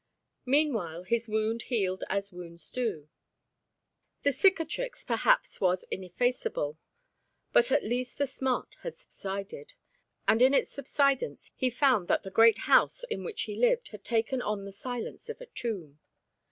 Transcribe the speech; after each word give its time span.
Meanwhile 0.47 1.03
his 1.03 1.27
wound 1.27 1.61
healed 1.69 2.03
as 2.09 2.33
wounds 2.33 2.71
do. 2.71 3.07
The 4.23 4.31
cicatrix 4.31 5.03
perhaps 5.03 5.61
was 5.61 5.83
ineffaceable, 5.91 6.79
but 7.53 7.71
at 7.71 7.83
least 7.83 8.17
the 8.17 8.25
smart 8.25 8.75
had 8.81 8.97
subsided, 8.97 9.75
and 10.27 10.41
in 10.41 10.55
its 10.55 10.71
subsidence 10.71 11.51
he 11.53 11.69
found 11.69 12.07
that 12.07 12.23
the 12.23 12.31
great 12.31 12.61
house 12.65 13.03
in 13.11 13.23
which 13.23 13.43
he 13.43 13.55
lived 13.55 13.89
had 13.89 14.03
taken 14.03 14.41
on 14.41 14.65
the 14.65 14.71
silence 14.71 15.29
of 15.29 15.39
a 15.39 15.45
tomb. 15.45 15.99